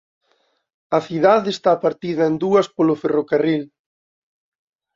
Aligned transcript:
A 0.97 0.99
cidade 1.07 1.49
está 1.55 1.71
partida 1.85 2.23
en 2.29 2.35
dúas 2.43 2.67
polo 2.75 2.95
ferrocarril. 3.01 3.63